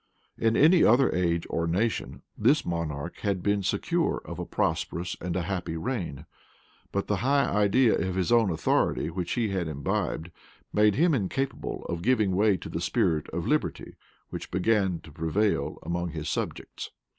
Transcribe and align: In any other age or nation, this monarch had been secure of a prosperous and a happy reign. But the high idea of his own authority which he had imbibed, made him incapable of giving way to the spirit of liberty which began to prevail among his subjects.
In 0.35 0.57
any 0.57 0.83
other 0.83 1.13
age 1.13 1.45
or 1.47 1.67
nation, 1.67 2.23
this 2.35 2.65
monarch 2.65 3.17
had 3.17 3.43
been 3.43 3.61
secure 3.61 4.19
of 4.25 4.39
a 4.39 4.47
prosperous 4.47 5.15
and 5.21 5.35
a 5.35 5.43
happy 5.43 5.77
reign. 5.77 6.25
But 6.91 7.05
the 7.05 7.17
high 7.17 7.45
idea 7.45 7.95
of 7.99 8.15
his 8.15 8.31
own 8.31 8.49
authority 8.49 9.11
which 9.11 9.33
he 9.33 9.49
had 9.49 9.67
imbibed, 9.67 10.31
made 10.73 10.95
him 10.95 11.13
incapable 11.13 11.85
of 11.87 12.01
giving 12.01 12.31
way 12.35 12.57
to 12.57 12.67
the 12.67 12.81
spirit 12.81 13.29
of 13.29 13.45
liberty 13.45 13.95
which 14.31 14.49
began 14.49 15.01
to 15.01 15.11
prevail 15.11 15.77
among 15.83 16.09
his 16.09 16.27
subjects. 16.27 16.89